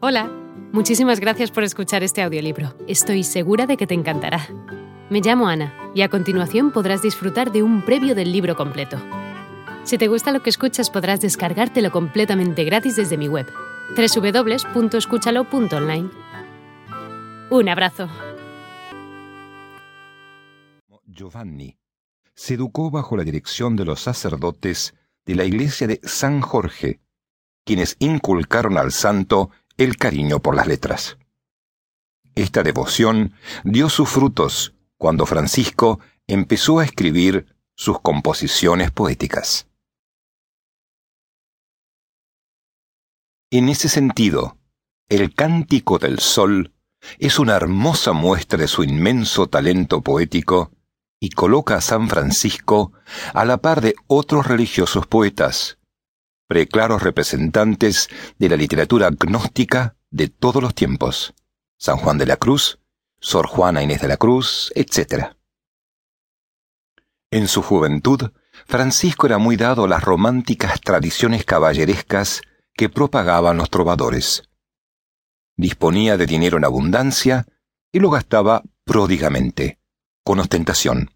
[0.00, 0.30] Hola,
[0.72, 2.72] muchísimas gracias por escuchar este audiolibro.
[2.86, 4.46] Estoy segura de que te encantará.
[5.10, 8.96] Me llamo Ana y a continuación podrás disfrutar de un previo del libro completo.
[9.82, 13.48] Si te gusta lo que escuchas podrás descargártelo completamente gratis desde mi web,
[13.96, 16.10] www.escúchalo.online.
[17.50, 18.08] Un abrazo.
[21.06, 21.76] Giovanni
[22.36, 24.94] se educó bajo la dirección de los sacerdotes
[25.26, 27.00] de la iglesia de San Jorge,
[27.64, 31.16] quienes inculcaron al santo el cariño por las letras.
[32.34, 33.34] Esta devoción
[33.64, 39.68] dio sus frutos cuando Francisco empezó a escribir sus composiciones poéticas.
[43.50, 44.58] En ese sentido,
[45.08, 46.74] el Cántico del Sol
[47.18, 50.72] es una hermosa muestra de su inmenso talento poético
[51.20, 52.92] y coloca a San Francisco
[53.32, 55.77] a la par de otros religiosos poetas,
[56.48, 61.34] preclaros representantes de la literatura gnóstica de todos los tiempos,
[61.76, 62.80] San Juan de la Cruz,
[63.20, 65.34] Sor Juana Inés de la Cruz, etc.
[67.30, 68.30] En su juventud,
[68.66, 72.40] Francisco era muy dado a las románticas tradiciones caballerescas
[72.74, 74.44] que propagaban los trovadores.
[75.56, 77.46] Disponía de dinero en abundancia
[77.92, 79.80] y lo gastaba pródigamente,
[80.24, 81.10] con ostentación.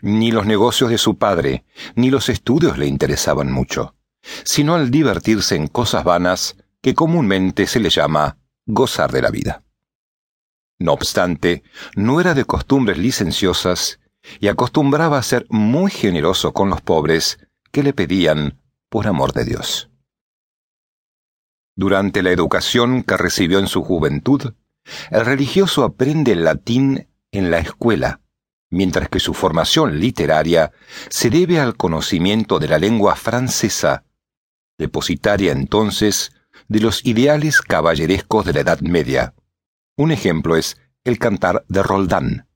[0.00, 1.64] Ni los negocios de su padre,
[1.96, 3.96] ni los estudios le interesaban mucho
[4.44, 9.62] sino al divertirse en cosas vanas que comúnmente se le llama gozar de la vida.
[10.78, 11.62] No obstante,
[11.94, 14.00] no era de costumbres licenciosas
[14.40, 17.38] y acostumbraba a ser muy generoso con los pobres
[17.70, 19.90] que le pedían por amor de Dios.
[21.74, 24.54] Durante la educación que recibió en su juventud,
[25.10, 28.20] el religioso aprende el latín en la escuela,
[28.68, 30.72] mientras que su formación literaria
[31.08, 34.04] se debe al conocimiento de la lengua francesa
[34.82, 36.32] depositaria entonces
[36.68, 39.34] de los ideales caballerescos de la Edad Media.
[39.96, 42.48] Un ejemplo es el cantar de Roldán,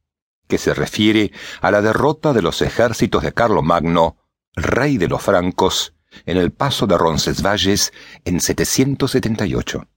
[0.47, 4.17] que se refiere a la derrota de los ejércitos de Carlomagno,
[4.55, 5.95] rey de los francos,
[6.25, 7.93] en el paso de Roncesvalles
[8.25, 9.89] en 778.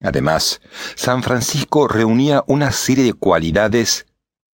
[0.00, 0.60] Además,
[0.96, 4.06] San Francisco reunía una serie de cualidades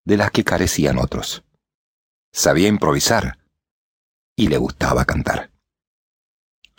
[0.04, 1.44] de las que carecían otros.
[2.32, 3.38] Sabía improvisar
[4.36, 5.50] y le gustaba cantar.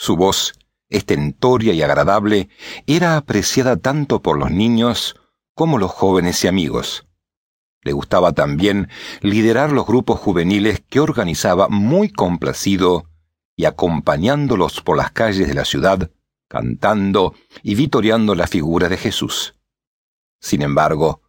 [0.10, 0.54] Su voz,
[0.90, 2.50] estentoria y agradable,
[2.88, 5.16] era apreciada tanto por los niños
[5.54, 7.06] como los jóvenes y amigos.
[7.84, 8.90] Le gustaba también
[9.22, 13.08] liderar los grupos juveniles que organizaba muy complacido
[13.56, 16.10] y acompañándolos por las calles de la ciudad,
[16.48, 19.54] cantando y vitoreando la figura de Jesús.
[20.42, 21.22] Sin embargo,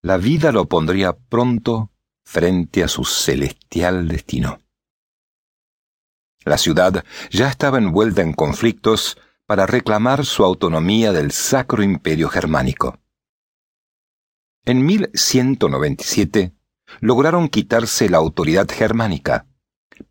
[0.00, 1.92] la vida lo pondría pronto
[2.24, 4.65] frente a su celestial destino.
[6.46, 13.00] La ciudad ya estaba envuelta en conflictos para reclamar su autonomía del Sacro Imperio Germánico.
[14.64, 16.54] En 1197
[17.00, 19.48] lograron quitarse la autoridad germánica,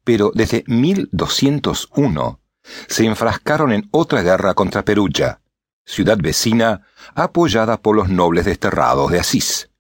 [0.03, 2.41] pero desde 1201
[2.87, 5.41] se enfrascaron en otra guerra contra Perugia,
[5.85, 9.71] ciudad vecina apoyada por los nobles desterrados de Asís.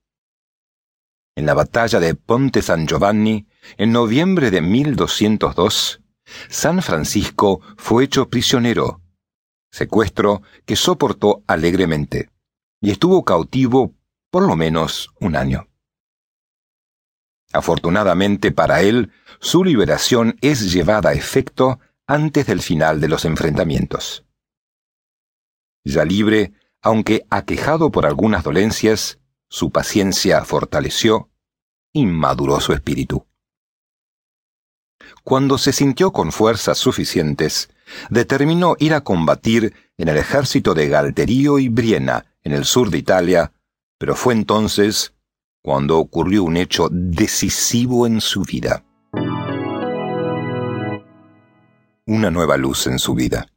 [1.35, 3.45] En la batalla de Ponte San Giovanni,
[3.75, 5.99] en noviembre de 1202,
[6.49, 9.01] San Francisco fue hecho prisionero,
[9.71, 12.29] secuestro que soportó alegremente,
[12.81, 13.93] y estuvo cautivo
[14.31, 15.67] por lo menos un año.
[17.53, 24.25] Afortunadamente para él, su liberación es llevada a efecto antes del final de los enfrentamientos.
[25.83, 29.19] Ya libre, aunque aquejado por algunas dolencias,
[29.49, 31.29] su paciencia fortaleció
[31.93, 33.25] y maduró su espíritu.
[35.25, 37.69] Cuando se sintió con fuerzas suficientes,
[38.11, 42.99] determinó ir a combatir en el ejército de Galterío y Briena, en el sur de
[42.99, 43.51] Italia,
[43.97, 45.15] pero fue entonces
[45.63, 48.85] cuando ocurrió un hecho decisivo en su vida.
[52.05, 53.47] Una nueva luz en su vida.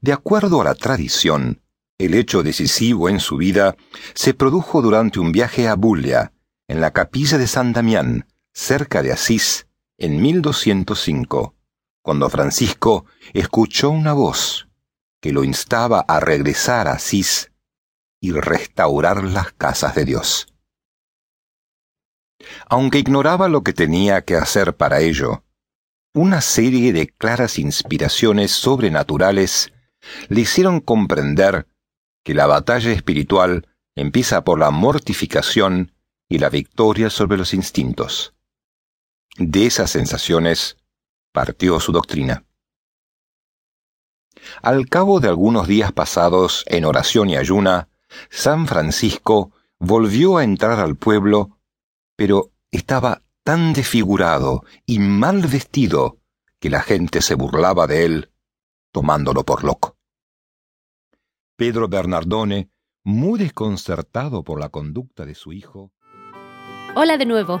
[0.00, 1.60] De acuerdo a la tradición,
[1.98, 3.76] el hecho decisivo en su vida
[4.14, 6.32] se produjo durante un viaje a Bulia,
[6.68, 9.66] en la capilla de San Damián, cerca de Asís,
[10.02, 11.54] en 1205,
[12.02, 14.68] cuando Francisco escuchó una voz
[15.20, 17.52] que lo instaba a regresar a Asís
[18.20, 20.48] y restaurar las casas de Dios.
[22.68, 25.44] Aunque ignoraba lo que tenía que hacer para ello,
[26.12, 29.72] una serie de claras inspiraciones sobrenaturales
[30.28, 31.68] le hicieron comprender
[32.24, 35.92] que la batalla espiritual empieza por la mortificación
[36.28, 38.34] y la victoria sobre los instintos.
[39.36, 40.76] De esas sensaciones
[41.32, 42.44] partió su doctrina.
[44.62, 47.88] Al cabo de algunos días pasados en oración y ayuna,
[48.30, 51.58] San Francisco volvió a entrar al pueblo,
[52.16, 56.18] pero estaba tan desfigurado y mal vestido
[56.60, 58.32] que la gente se burlaba de él,
[58.92, 59.96] tomándolo por loco.
[61.56, 62.70] Pedro Bernardone,
[63.04, 65.92] muy desconcertado por la conducta de su hijo.
[66.94, 67.60] Hola de nuevo.